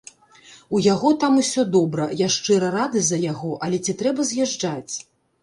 У 0.77 0.79
яго 0.93 1.11
там 1.23 1.37
усё 1.41 1.65
добра, 1.75 2.07
я 2.25 2.31
шчыра 2.37 2.73
рады 2.77 2.99
за 3.11 3.21
яго, 3.27 3.53
але 3.69 3.83
ці 3.87 3.97
трэба 4.03 4.27
з'язджаць? 4.33 4.93